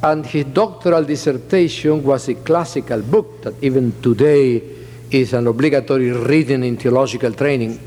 and 0.03 0.27
his 0.27 0.45
doctoral 0.47 1.05
dissertation 1.05 2.03
was 2.03 2.29
a 2.29 2.35
classical 2.35 3.01
book 3.01 3.43
that 3.43 3.55
even 3.63 4.01
today 4.03 4.63
is 5.11 5.33
an 5.33 5.47
obligatory 5.47 6.13
reading 6.13 6.65
in 6.65 6.77
theological 6.77 7.33
training. 7.33 7.79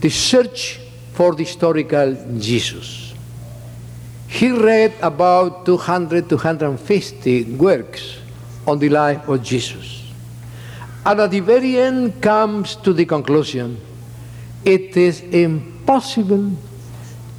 The 0.00 0.08
search 0.08 0.80
for 1.12 1.34
the 1.34 1.44
historical 1.44 2.16
Jesus. 2.38 3.12
He 4.28 4.52
read 4.52 4.94
about 5.02 5.66
200 5.66 6.28
250 6.28 7.56
works 7.56 8.18
on 8.66 8.78
the 8.78 8.88
life 8.88 9.26
of 9.28 9.42
Jesus 9.42 9.98
and 11.04 11.20
at 11.20 11.30
the 11.30 11.40
very 11.40 11.78
end 11.78 12.20
comes 12.20 12.76
to 12.76 12.92
the 12.92 13.06
conclusion 13.06 13.80
it 14.64 14.96
is 14.96 15.22
impossible 15.22 16.52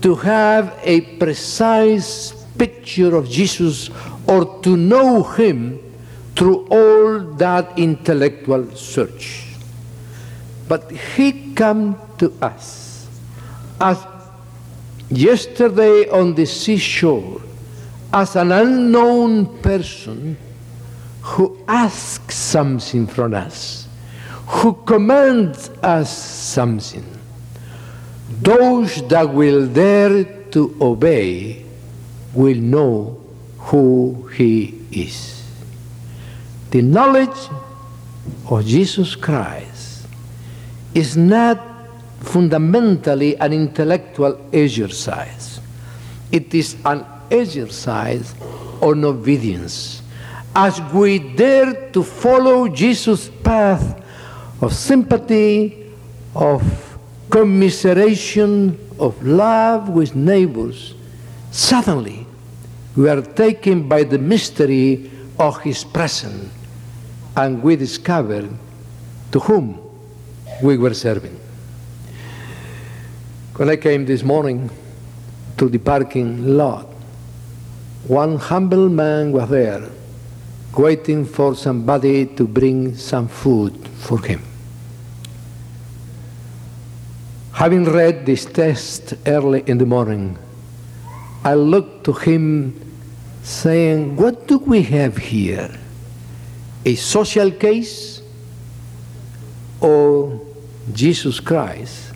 to 0.02 0.16
have 0.16 0.80
a 0.84 1.02
precise 1.18 2.32
picture 2.58 3.16
of 3.16 3.30
Jesus 3.30 3.90
or 4.28 4.62
to 4.62 4.78
know 4.78 5.24
him 5.24 5.80
through 6.36 6.68
all 6.68 7.20
that 7.36 7.78
intellectual 7.78 8.70
search. 8.76 9.56
But 10.68 10.92
he 10.92 11.54
came 11.56 11.96
to 12.20 12.32
us 12.42 13.08
as 13.82 14.06
yesterday 15.10 16.10
on 16.10 16.36
the 16.36 16.46
seashore 16.46 17.42
as 18.14 18.36
an 18.36 18.52
unknown 18.52 19.62
person 19.62 20.38
who 21.22 21.58
asks 21.68 22.36
something 22.36 23.08
from 23.08 23.34
us, 23.34 23.88
who 24.48 24.74
commands 24.86 25.70
us 25.84 26.16
something. 26.16 27.19
Those 28.42 29.08
that 29.08 29.34
will 29.34 29.68
dare 29.68 30.24
to 30.52 30.78
obey 30.80 31.66
will 32.34 32.58
know 32.58 33.20
who 33.58 34.30
he 34.36 34.80
is. 34.92 35.44
The 36.72 36.82
knowledge 36.82 37.38
of 38.50 38.66
Jesus 38.66 39.16
Christ 39.16 40.06
is 40.94 41.18
not 41.18 41.60
fundamentally 42.20 43.36
an 43.38 43.54
intellectual 43.54 44.40
exercise. 44.54 45.60
It 46.32 46.54
is 46.54 46.76
an 46.86 47.06
exercise 47.32 48.36
on 48.82 49.04
obedience. 49.04 50.02
As 50.56 50.80
we 50.94 51.20
dare 51.20 51.90
to 51.92 52.04
follow 52.04 52.68
Jesus' 52.68 53.30
path 53.44 54.04
of 54.62 54.74
sympathy, 54.74 55.92
of 56.36 56.89
commiseration, 57.30 58.78
of 59.00 59.24
love 59.26 59.90
with 59.90 60.16
neighbors, 60.16 60.94
suddenly 61.52 62.28
we 62.96 63.08
are 63.10 63.22
taken 63.22 63.88
by 63.88 64.04
the 64.04 64.18
mystery 64.18 65.10
of 65.40 65.60
his 65.62 65.84
presence 65.84 66.52
and 67.38 67.64
we 67.64 67.76
discover 67.76 68.50
to 69.32 69.40
whom 69.40 69.80
we 70.62 70.78
were 70.78 70.94
serving. 70.94 71.40
When 73.56 73.70
I 73.70 73.78
came 73.78 74.06
this 74.06 74.24
morning 74.24 74.70
to 75.58 75.70
the 75.70 75.78
parking 75.78 76.58
lot, 76.58 76.88
one 78.08 78.38
humble 78.38 78.90
man 78.90 79.32
was 79.32 79.50
there 79.50 79.88
waiting 80.78 81.26
for 81.26 81.56
somebody 81.56 82.26
to 82.26 82.48
bring 82.48 82.96
some 82.96 83.28
food 83.28 83.74
for 84.00 84.20
him. 84.20 84.49
Having 87.60 87.92
read 87.92 88.26
this 88.26 88.46
text 88.46 89.16
early 89.28 89.66
in 89.68 89.80
the 89.80 89.86
morning, 89.86 90.38
I 91.44 91.56
looked 91.56 92.06
to 92.06 92.14
him 92.14 92.72
saying, 93.44 94.16
What 94.16 94.48
do 94.48 94.60
we 94.60 94.82
have 94.84 95.18
here? 95.18 95.70
A 96.86 96.96
social 96.96 97.52
case 97.52 98.22
or 99.82 100.40
Jesus 100.94 101.42
Christ 101.42 102.14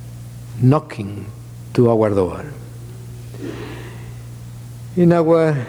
knocking 0.61 1.25
to 1.73 1.91
our 1.91 2.09
door? 2.11 2.45
In 4.95 5.11
our 5.11 5.67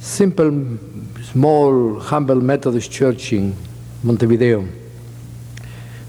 simple, 0.00 0.76
small, 1.32 1.98
humble 1.98 2.42
Methodist 2.42 2.92
church 2.92 3.32
in 3.32 3.56
Montevideo, 4.02 4.68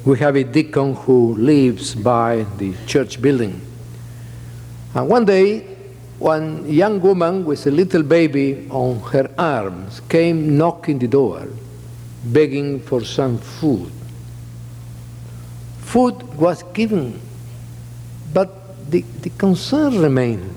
we 0.05 0.17
have 0.19 0.35
a 0.35 0.43
deacon 0.43 0.95
who 0.95 1.35
lives 1.35 1.93
by 1.93 2.45
the 2.57 2.73
church 2.87 3.21
building. 3.21 3.59
And 4.95 5.09
one 5.09 5.25
day, 5.25 5.59
one 6.17 6.69
young 6.69 7.01
woman 7.01 7.45
with 7.45 7.67
a 7.67 7.71
little 7.71 8.03
baby 8.03 8.67
on 8.69 8.99
her 9.11 9.29
arms 9.37 10.01
came 10.09 10.57
knocking 10.57 10.99
the 10.99 11.07
door, 11.07 11.47
begging 12.25 12.79
for 12.79 13.03
some 13.03 13.37
food. 13.37 13.91
Food 15.81 16.21
was 16.35 16.63
given, 16.73 17.19
but 18.33 18.89
the, 18.89 19.01
the 19.21 19.29
concern 19.31 19.99
remained. 19.99 20.55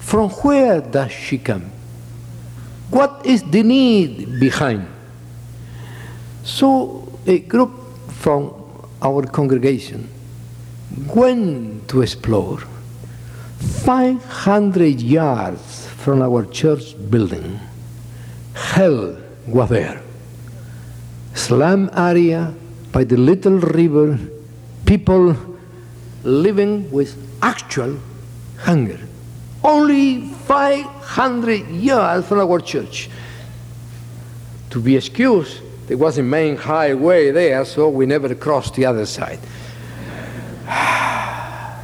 From 0.00 0.30
where 0.30 0.80
does 0.80 1.12
she 1.12 1.38
come? 1.38 1.70
What 2.90 3.24
is 3.24 3.42
the 3.44 3.62
need 3.62 4.40
behind? 4.40 4.88
So 6.42 7.08
a 7.26 7.38
group 7.38 7.79
from 8.20 8.52
our 9.00 9.22
congregation 9.22 10.06
went 11.14 11.88
to 11.88 12.02
explore 12.02 12.58
500 13.84 15.00
yards 15.00 15.86
from 15.86 16.20
our 16.20 16.44
church 16.44 16.94
building. 17.10 17.58
Hell 18.52 19.16
was 19.46 19.70
there. 19.70 20.02
Slum 21.32 21.88
area 21.94 22.52
by 22.92 23.04
the 23.04 23.16
little 23.16 23.58
river, 23.58 24.18
people 24.84 25.34
living 26.22 26.90
with 26.90 27.16
actual 27.42 27.96
hunger. 28.58 28.98
Only 29.64 30.28
500 30.46 31.70
yards 31.70 32.26
from 32.26 32.40
our 32.40 32.60
church. 32.60 33.08
To 34.70 34.80
be 34.80 34.96
excused, 34.96 35.62
there 35.90 35.98
was 35.98 36.18
a 36.18 36.22
main 36.22 36.56
highway 36.56 37.32
there, 37.32 37.64
so 37.64 37.88
we 37.88 38.06
never 38.06 38.32
crossed 38.36 38.74
the 38.74 38.86
other 38.86 39.06
side. 39.06 39.40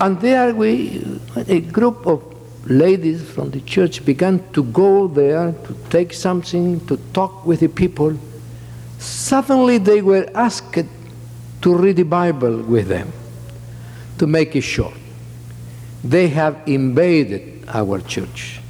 And 0.00 0.20
there 0.20 0.54
we, 0.54 1.20
a 1.34 1.58
group 1.58 2.06
of 2.06 2.22
ladies 2.70 3.28
from 3.28 3.50
the 3.50 3.60
church 3.62 4.04
began 4.04 4.48
to 4.52 4.62
go 4.62 5.08
there 5.08 5.50
to 5.50 5.76
take 5.90 6.12
something, 6.12 6.86
to 6.86 6.96
talk 7.12 7.44
with 7.44 7.58
the 7.58 7.66
people. 7.66 8.16
Suddenly 9.00 9.78
they 9.78 10.00
were 10.00 10.30
asked 10.32 10.78
to 11.62 11.76
read 11.76 11.96
the 11.96 12.04
Bible 12.04 12.62
with 12.62 12.86
them. 12.86 13.12
To 14.18 14.28
make 14.28 14.54
it 14.54 14.60
short, 14.60 14.94
they 16.04 16.28
have 16.28 16.62
invaded 16.66 17.64
our 17.66 18.00
church. 18.00 18.60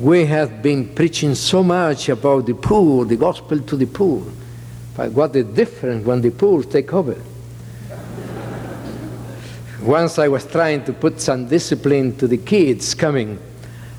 We 0.00 0.24
have 0.24 0.62
been 0.62 0.94
preaching 0.94 1.34
so 1.34 1.62
much 1.62 2.08
about 2.08 2.46
the 2.46 2.54
poor, 2.54 3.04
the 3.04 3.16
gospel 3.16 3.60
to 3.60 3.76
the 3.76 3.84
poor. 3.84 4.24
But 4.96 5.12
what 5.12 5.36
is 5.36 5.44
different 5.44 6.06
when 6.06 6.22
the 6.22 6.30
poor 6.30 6.62
take 6.62 6.94
over? 6.94 7.20
Once 9.82 10.18
I 10.18 10.28
was 10.28 10.46
trying 10.46 10.84
to 10.84 10.94
put 10.94 11.20
some 11.20 11.48
discipline 11.48 12.16
to 12.16 12.26
the 12.26 12.38
kids 12.38 12.94
coming, 12.94 13.38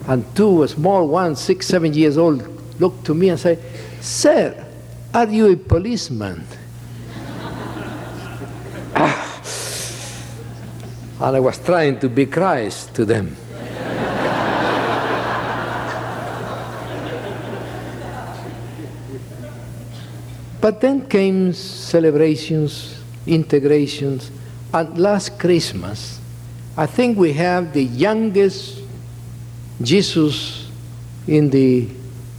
and 0.08 0.26
two 0.36 0.68
small 0.68 1.08
ones, 1.08 1.40
six, 1.40 1.68
seven 1.68 1.94
years 1.94 2.18
old, 2.18 2.42
looked 2.80 3.06
to 3.06 3.14
me 3.14 3.30
and 3.30 3.40
said, 3.40 3.64
Sir, 4.00 4.66
are 5.14 5.28
you 5.28 5.52
a 5.52 5.56
policeman? 5.56 6.48
and 8.96 9.06
I 11.20 11.40
was 11.40 11.60
trying 11.60 12.00
to 12.00 12.10
be 12.10 12.26
Christ 12.26 12.96
to 12.96 13.06
them. 13.06 13.38
But 20.62 20.80
then 20.80 21.08
came 21.10 21.52
celebrations, 21.54 22.95
integrations, 23.26 24.30
and 24.71 24.97
last 24.97 25.39
Christmas, 25.39 26.19
I 26.78 26.86
think 26.86 27.17
we 27.17 27.34
have 27.34 27.74
the 27.74 27.84
youngest 27.84 28.80
Jesus 29.82 30.69
in 31.28 31.50
the 31.50 31.89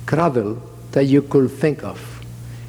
cradle 0.06 0.62
that 0.92 1.04
you 1.04 1.22
could 1.22 1.50
think 1.50 1.82
of. 1.82 2.00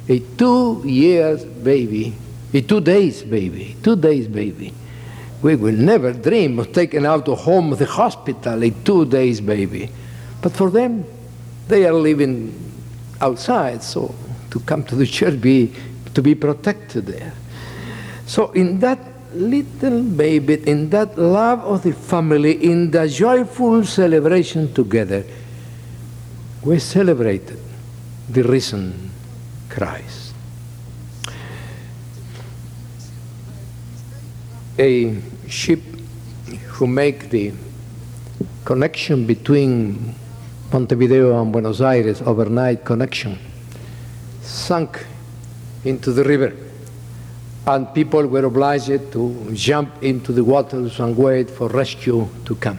A 0.08 0.18
two 0.18 0.82
years 0.84 1.44
baby, 1.44 2.14
a 2.52 2.60
two 2.60 2.80
days 2.80 3.22
baby, 3.22 3.76
two 3.82 3.96
days 3.96 4.26
baby. 4.26 4.74
We 5.40 5.56
will 5.56 5.74
never 5.74 6.12
dream 6.12 6.58
of 6.58 6.72
taking 6.72 7.06
out 7.06 7.28
of 7.28 7.38
home 7.40 7.70
the 7.70 7.86
hospital 7.86 8.62
a 8.62 8.70
two 8.70 9.04
days 9.04 9.40
baby. 9.40 9.90
But 10.42 10.52
for 10.52 10.70
them, 10.70 11.04
they 11.68 11.86
are 11.86 11.92
living 11.92 12.52
outside, 13.20 13.82
so 13.82 14.14
to 14.54 14.60
come 14.60 14.84
to 14.84 14.94
the 14.94 15.04
church 15.04 15.40
be 15.40 15.74
to 16.14 16.22
be 16.22 16.32
protected 16.32 17.06
there. 17.06 17.32
So 18.24 18.52
in 18.52 18.78
that 18.78 19.00
little 19.34 20.00
baby, 20.04 20.62
in 20.64 20.90
that 20.90 21.18
love 21.18 21.58
of 21.64 21.82
the 21.82 21.92
family, 21.92 22.64
in 22.64 22.92
the 22.92 23.08
joyful 23.08 23.84
celebration 23.84 24.72
together, 24.72 25.24
we 26.62 26.78
celebrated 26.78 27.58
the 28.30 28.44
risen 28.44 29.10
Christ. 29.68 30.32
A 34.78 35.20
ship 35.48 35.82
who 36.78 36.86
make 36.86 37.30
the 37.30 37.52
connection 38.64 39.26
between 39.26 40.14
Montevideo 40.72 41.42
and 41.42 41.50
Buenos 41.50 41.80
Aires, 41.80 42.22
overnight 42.22 42.84
connection, 42.84 43.36
sunk 44.44 45.04
into 45.84 46.12
the 46.12 46.24
river 46.24 46.54
and 47.66 47.92
people 47.94 48.26
were 48.26 48.44
obliged 48.44 49.12
to 49.12 49.50
jump 49.54 50.02
into 50.02 50.32
the 50.32 50.44
waters 50.44 51.00
and 51.00 51.16
wait 51.16 51.50
for 51.50 51.68
rescue 51.68 52.28
to 52.44 52.54
come. 52.56 52.78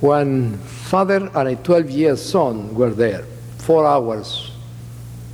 One 0.00 0.56
father 0.58 1.30
and 1.34 1.48
a 1.48 1.56
12 1.56 1.90
year 1.90 2.16
son 2.16 2.74
were 2.74 2.90
there, 2.90 3.24
four 3.58 3.86
hours 3.86 4.52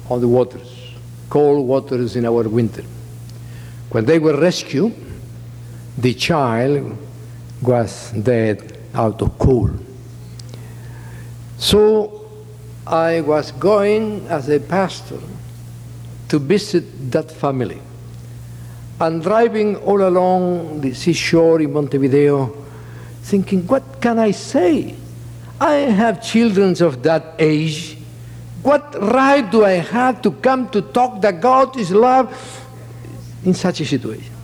on 0.09 0.21
the 0.21 0.29
waters, 0.29 0.95
cold 1.29 1.67
waters 1.67 2.17
in 2.17 2.25
our 2.25 2.49
winter. 2.49 2.83
When 3.91 4.05
they 4.05 4.19
were 4.19 4.41
rescued, 4.41 4.95
the 5.97 6.15
child 6.15 6.97
was 7.63 8.11
dead 8.13 8.79
out 8.95 9.23
of 9.23 9.39
cold. 9.39 9.79
So 11.59 12.20
I 12.91 13.21
was 13.21 13.53
going 13.53 14.27
as 14.27 14.49
a 14.49 14.59
pastor 14.59 15.21
to 16.29 16.39
visit 16.41 17.13
that 17.13 17.31
family. 17.31 17.81
And 19.01 19.23
driving 19.23 19.77
all 19.77 20.07
along 20.07 20.81
the 20.81 20.93
seashore 20.93 21.61
in 21.61 21.73
Montevideo, 21.73 22.53
thinking, 23.23 23.65
what 23.69 24.01
can 24.01 24.19
I 24.19 24.33
say? 24.33 24.97
I 25.61 25.75
have 25.75 26.21
children 26.21 26.75
of 26.83 27.03
that 27.05 27.37
age. 27.39 27.97
What 28.63 28.95
right 29.01 29.49
do 29.49 29.65
I 29.65 29.79
have 29.79 30.21
to 30.23 30.33
come 30.33 30.69
to 30.71 30.83
talk 30.83 31.21
that 31.23 31.41
God 31.41 31.77
is 31.77 31.93
love 31.93 32.29
in 33.45 33.55
such 33.55 33.81
a 33.81 33.87
situation? 33.87 34.35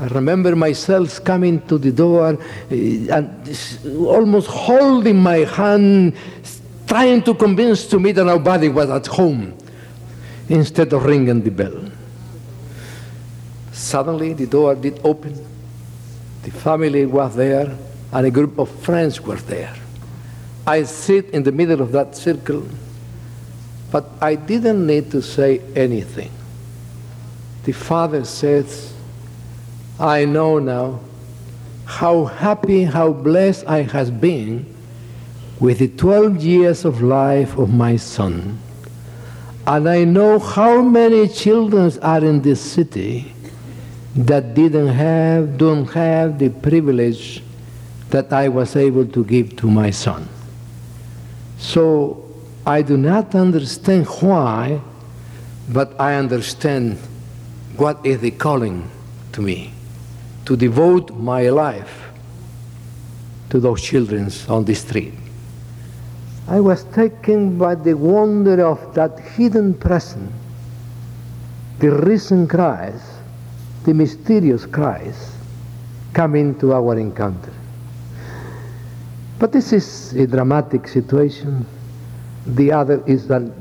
I 0.00 0.06
remember 0.06 0.54
myself 0.54 1.24
coming 1.24 1.60
to 1.66 1.76
the 1.76 1.90
door 1.90 2.38
eh, 2.70 3.08
and 3.10 3.28
almost 4.06 4.46
holding 4.46 5.16
my 5.16 5.38
hand, 5.38 6.14
trying 6.88 7.22
to 7.22 7.34
convince 7.34 7.86
to 7.86 8.00
me 8.00 8.12
that 8.12 8.24
nobody 8.24 8.70
was 8.70 8.88
at 8.88 9.06
home 9.06 9.54
instead 10.48 10.90
of 10.94 11.04
ringing 11.04 11.42
the 11.42 11.50
bell. 11.50 11.84
Suddenly 13.72 14.32
the 14.32 14.46
door 14.46 14.74
did 14.74 14.98
open. 15.04 15.34
The 16.44 16.50
family 16.50 17.04
was 17.04 17.36
there 17.36 17.76
and 18.10 18.26
a 18.26 18.30
group 18.30 18.58
of 18.58 18.70
friends 18.70 19.20
were 19.20 19.36
there. 19.36 19.74
I 20.66 20.84
sit 20.84 21.28
in 21.30 21.42
the 21.42 21.52
middle 21.52 21.82
of 21.82 21.92
that 21.92 22.16
circle, 22.16 22.66
but 23.92 24.08
I 24.22 24.34
didn't 24.34 24.86
need 24.86 25.10
to 25.10 25.20
say 25.20 25.60
anything. 25.76 26.30
The 27.64 27.72
father 27.72 28.24
says, 28.24 28.94
I 30.00 30.24
know 30.24 30.58
now 30.58 31.00
how 31.84 32.24
happy, 32.24 32.84
how 32.84 33.12
blessed 33.12 33.66
I 33.66 33.82
has 33.82 34.10
been 34.10 34.77
with 35.60 35.78
the 35.78 35.88
12 35.88 36.36
years 36.42 36.84
of 36.84 37.02
life 37.02 37.56
of 37.58 37.72
my 37.72 37.96
son. 37.96 38.58
And 39.66 39.88
I 39.88 40.04
know 40.04 40.38
how 40.38 40.82
many 40.82 41.28
children 41.28 41.92
are 42.00 42.24
in 42.24 42.40
this 42.42 42.60
city 42.60 43.32
that 44.14 44.54
didn't 44.54 44.88
have, 44.88 45.58
don't 45.58 45.86
have 45.86 46.38
the 46.38 46.48
privilege 46.48 47.42
that 48.10 48.32
I 48.32 48.48
was 48.48 48.76
able 48.76 49.06
to 49.06 49.24
give 49.24 49.56
to 49.56 49.70
my 49.70 49.90
son. 49.90 50.28
So 51.58 52.24
I 52.64 52.82
do 52.82 52.96
not 52.96 53.34
understand 53.34 54.06
why, 54.06 54.80
but 55.68 56.00
I 56.00 56.14
understand 56.14 56.98
what 57.76 58.04
is 58.04 58.20
the 58.20 58.30
calling 58.30 58.90
to 59.32 59.42
me 59.42 59.72
to 60.46 60.56
devote 60.56 61.10
my 61.14 61.50
life 61.50 62.10
to 63.50 63.60
those 63.60 63.82
children 63.82 64.30
on 64.48 64.64
the 64.64 64.74
street. 64.74 65.17
I 66.48 66.60
was 66.60 66.84
taken 66.94 67.58
by 67.58 67.74
the 67.74 67.92
wonder 67.92 68.64
of 68.64 68.94
that 68.94 69.20
hidden 69.20 69.74
presence, 69.74 70.32
the 71.78 71.90
risen 71.90 72.48
Christ, 72.48 73.04
the 73.84 73.92
mysterious 73.92 74.64
Christ, 74.64 75.34
coming 76.14 76.58
to 76.60 76.72
our 76.72 76.98
encounter. 76.98 77.52
But 79.38 79.52
this 79.52 79.74
is 79.74 80.14
a 80.14 80.26
dramatic 80.26 80.88
situation. 80.88 81.66
The 82.46 82.72
other 82.72 83.04
is 83.06 83.30
an 83.30 83.52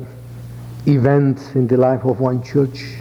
event 0.86 1.42
in 1.56 1.68
the 1.68 1.76
life 1.76 2.06
of 2.06 2.22
one 2.22 2.42
church. 2.42 3.00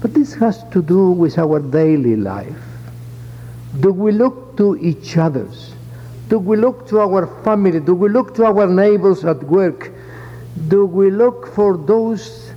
But 0.00 0.14
this 0.14 0.32
has 0.34 0.64
to 0.70 0.80
do 0.80 1.10
with 1.10 1.38
our 1.38 1.60
daily 1.60 2.16
life. 2.16 2.64
Do 3.80 3.92
we 3.92 4.12
look 4.12 4.56
to 4.56 4.78
each 4.78 5.18
other's? 5.18 5.74
Do 6.30 6.38
we 6.38 6.56
look 6.56 6.86
to 6.86 7.00
our 7.00 7.26
family? 7.42 7.80
Do 7.80 7.92
we 7.92 8.08
look 8.08 8.36
to 8.36 8.44
our 8.44 8.68
neighbors 8.68 9.24
at 9.24 9.42
work? 9.42 9.90
Do 10.68 10.86
we 10.86 11.10
look 11.10 11.52
for 11.56 11.76
those 11.76 12.52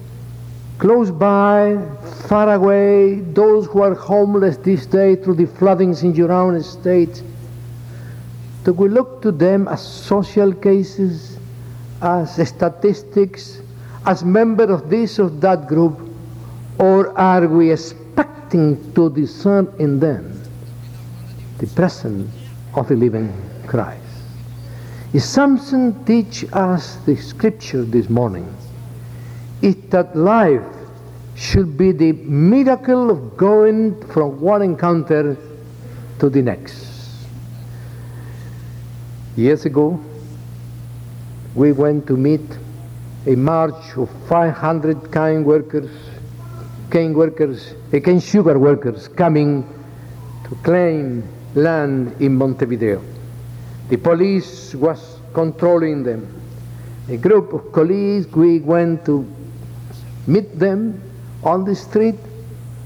close 0.78 1.10
by, 1.10 1.80
far 2.28 2.54
away, 2.54 3.22
those 3.34 3.66
who 3.66 3.82
are 3.82 3.96
homeless 3.96 4.58
this 4.58 4.86
day 4.86 5.16
through 5.16 5.38
the 5.38 5.48
floodings 5.48 6.04
in 6.04 6.14
your 6.14 6.32
own 6.32 6.62
state? 6.62 7.24
Do 8.64 8.74
we 8.74 8.90
look 8.90 9.24
to 9.24 9.32
them 9.32 9.68
as 9.68 9.82
social 9.82 10.54
cases, 10.54 11.40
as 12.00 12.48
statistics, 12.48 13.60
as 14.06 14.24
members 14.24 14.70
of 14.70 14.92
this 14.92 15.18
or 15.18 15.32
that 15.42 15.68
group, 15.68 16.00
or 16.78 17.18
are 17.18 17.48
we 17.48 17.72
expecting 17.72 18.94
to 18.94 19.10
discern 19.10 19.74
in 19.80 20.00
them 20.00 20.40
the 21.58 21.66
presence 21.66 22.30
of 22.76 22.88
the 22.88 22.96
living 22.96 23.34
Christ. 23.68 24.02
If 25.14 25.24
something 25.24 26.04
teach 26.06 26.46
us 26.54 26.96
the 27.06 27.16
scripture 27.16 27.84
this 27.84 28.10
morning, 28.10 28.52
is 29.62 29.76
that 29.90 30.16
life 30.16 30.64
should 31.36 31.78
be 31.78 31.92
the 31.92 32.14
miracle 32.14 33.10
of 33.10 33.38
going 33.38 34.00
from 34.08 34.42
one 34.42 34.62
encounter 34.62 35.38
to 36.20 36.30
the 36.30 36.42
next. 36.42 37.28
Years 39.36 39.66
ago, 39.66 40.00
we 41.56 41.72
went 41.72 42.08
to 42.08 42.18
meet 42.18 42.42
a 43.26 43.36
march 43.36 43.96
of 43.98 44.10
500 44.28 45.12
cane 45.12 45.44
workers, 45.44 45.90
cane 46.92 47.14
workers, 47.14 47.74
cane 47.92 48.20
sugar 48.20 48.60
workers 48.60 49.08
coming 49.08 49.68
to 50.48 50.56
claim 50.64 51.24
land 51.56 52.16
in 52.20 52.36
Montevideo. 52.36 53.13
The 53.90 53.98
police 53.98 54.74
was 54.76 55.20
controlling 55.34 56.04
them. 56.04 56.28
A 57.10 57.18
group 57.18 57.54
of 57.54 57.72
colleagues, 57.72 58.28
we 58.28 58.60
went 58.60 59.06
to 59.06 59.26
meet 60.26 60.58
them 60.58 61.02
on 61.44 61.66
the 61.66 61.76
street 61.76 62.16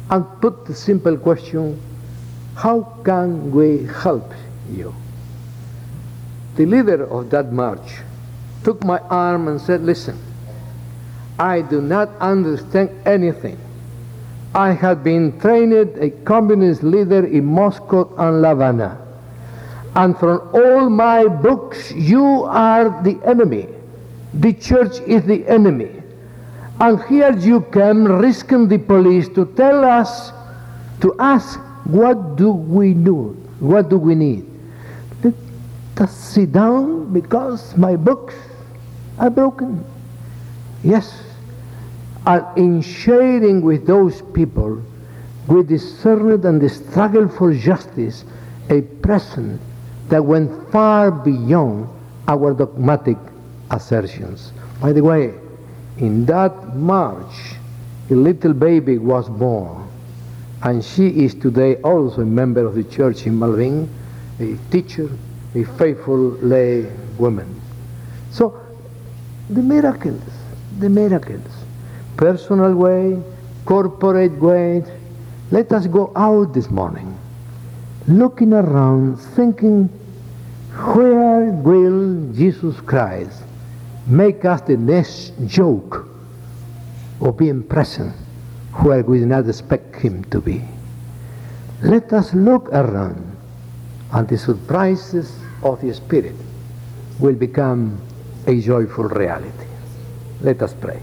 and 0.10 0.26
put 0.42 0.66
the 0.66 0.74
simple 0.74 1.18
question, 1.18 1.80
how 2.56 2.82
can 3.04 3.52
we 3.52 3.86
help 3.86 4.34
you? 4.72 4.94
The 6.56 6.66
leader 6.66 7.04
of 7.06 7.30
that 7.30 7.52
march 7.52 8.02
took 8.64 8.84
my 8.84 8.98
arm 9.00 9.48
and 9.48 9.62
said, 9.62 9.84
listen, 9.84 10.18
I 11.38 11.62
do 11.62 11.82
not 11.82 12.10
understand 12.20 12.90
anything. 13.06 13.60
I 14.56 14.72
have 14.72 15.04
been 15.04 15.40
trained 15.40 15.74
a 15.74 16.10
communist 16.26 16.82
leader 16.82 17.26
in 17.26 17.46
Moscow 17.46 18.12
and 18.18 18.44
Havana. 18.44 19.07
And 19.98 20.16
from 20.20 20.48
all 20.54 20.92
my 20.92 21.28
books, 21.28 21.92
you 21.92 22.44
are 22.44 23.02
the 23.02 23.20
enemy. 23.26 23.68
The 24.32 24.54
church 24.54 25.00
is 25.08 25.24
the 25.24 25.44
enemy. 25.48 26.04
And 26.80 27.02
here 27.06 27.36
you 27.36 27.62
come 27.62 28.06
risking 28.06 28.68
the 28.68 28.78
police 28.78 29.28
to 29.30 29.48
tell 29.58 29.84
us, 29.84 30.32
to 31.02 31.16
ask, 31.18 31.60
what 31.86 32.36
do 32.36 32.52
we 32.52 32.94
do? 32.94 33.36
What 33.60 33.90
do 33.90 33.98
we 33.98 34.14
need? 34.14 34.46
Let 35.24 35.34
us 36.00 36.16
sit 36.16 36.52
down 36.52 37.12
because 37.12 37.76
my 37.76 37.96
books 37.96 38.36
are 39.18 39.32
broken. 39.32 39.84
Yes, 40.84 41.24
and 42.28 42.46
in 42.56 42.82
sharing 42.84 43.64
with 43.64 43.88
those 43.88 44.22
people, 44.22 44.80
we 45.48 45.64
discerned 45.64 46.46
and 46.46 46.62
the 46.62 46.70
struggle 46.70 47.28
for 47.28 47.52
justice 47.52 48.26
a 48.70 48.82
presence 48.82 49.60
that 50.10 50.24
went 50.24 50.72
far 50.72 51.12
beyond 51.12 51.90
our 52.28 52.54
dogmatic 52.54 53.18
assertions. 53.72 54.52
By 54.82 54.94
the 54.94 55.04
way, 55.04 55.34
in 55.98 56.26
that 56.26 56.76
march, 56.76 57.56
a 58.10 58.14
little 58.14 58.54
baby 58.54 58.98
was 58.98 59.28
born, 59.30 59.88
and 60.64 60.84
she 60.84 61.08
is 61.08 61.34
today 61.34 61.76
also 61.78 62.22
a 62.22 62.26
member 62.26 62.66
of 62.66 62.76
the 62.76 62.84
church 62.84 63.26
in 63.26 63.38
Malvin, 63.38 63.90
a 64.40 64.58
teacher, 64.72 65.10
a 65.56 65.64
faithful 65.64 66.32
lay 66.42 66.86
woman. 67.18 67.62
So, 68.32 68.60
the 69.50 69.62
miracles, 69.62 70.22
the 70.80 70.90
miracles 70.90 71.52
personal 72.18 72.74
way, 72.74 73.22
corporate 73.66 74.38
way. 74.42 74.84
Let 75.52 75.72
us 75.72 75.88
go 75.88 76.12
out 76.16 76.54
this 76.54 76.70
morning, 76.70 77.17
looking 78.08 78.54
around, 78.54 79.18
thinking, 79.18 79.90
where 80.96 81.52
will 81.52 82.32
Jesus 82.34 82.80
Christ 82.82 83.44
make 84.06 84.46
us 84.46 84.62
the 84.62 84.78
next 84.78 85.34
joke 85.46 86.08
of 87.20 87.38
being 87.38 87.64
present 87.64 88.16
where 88.82 89.04
we 89.04 89.20
do 89.20 89.26
not 89.26 89.48
expect 89.48 89.96
him 89.96 90.24
to 90.26 90.40
be? 90.40 90.64
Let 91.82 92.14
us 92.14 92.34
look 92.34 92.70
around, 92.70 93.38
and 94.12 94.28
the 94.28 94.38
surprises 94.38 95.38
of 95.64 95.82
the 95.82 95.94
Spirit 95.94 96.36
will 97.20 97.36
become 97.36 98.00
a 98.46 98.60
joyful 98.62 99.06
reality. 99.06 99.68
Let 100.42 100.62
us 100.62 100.74
pray. 100.74 101.02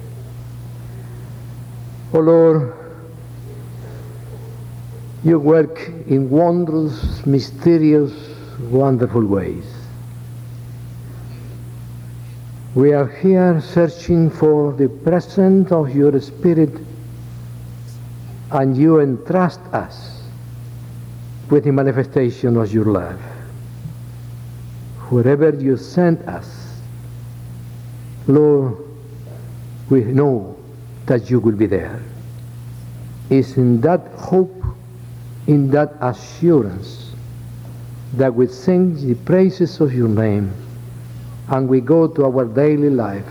Oh 2.13 2.21
Lord, 2.21 2.73
you 5.25 5.39
work 5.39 5.89
in 6.07 6.29
wondrous, 6.29 7.25
mysterious, 7.25 8.13
wonderful 8.61 9.25
ways. 9.25 9.65
We 12.75 12.93
are 12.93 13.07
here 13.07 13.61
searching 13.61 14.29
for 14.31 14.73
the 14.73 14.89
presence 14.89 15.73
of 15.73 15.95
your 15.95 16.21
Spirit, 16.21 16.71
and 18.51 18.77
you 18.77 19.01
entrust 19.01 19.61
us 19.73 20.23
with 21.51 21.65
the 21.65 21.73
manifestation 21.73 22.57
of 22.57 22.73
your 22.73 22.85
love. 22.85 23.21
Wherever 25.09 25.51
you 25.51 25.77
send 25.77 26.19
us, 26.29 26.81
Lord, 28.27 28.77
we 29.89 30.03
know 30.05 30.57
that 31.07 31.31
you 31.31 31.41
will 31.41 31.57
be 31.57 31.67
there. 31.67 32.03
It's 33.31 33.57
in 33.57 33.81
that 33.83 34.01
hope, 34.17 34.64
in 35.47 35.71
that 35.71 35.95
assurance, 36.01 37.13
that 38.15 38.35
we 38.35 38.47
sing 38.47 38.95
the 39.07 39.15
praises 39.25 39.81
of 39.81 39.93
your 39.93 40.09
name 40.09 40.53
and 41.49 41.69
we 41.69 41.81
go 41.81 42.07
to 42.07 42.25
our 42.25 42.45
daily 42.45 42.91
life 42.91 43.27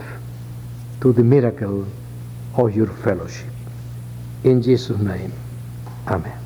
to 1.00 1.12
the 1.12 1.22
miracle 1.22 1.86
of 2.56 2.74
your 2.76 2.86
fellowship. 2.86 3.48
In 4.44 4.62
Jesus' 4.62 4.98
name, 4.98 5.32
Amen. 6.06 6.43